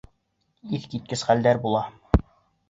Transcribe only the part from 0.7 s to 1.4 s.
Иҫ киткес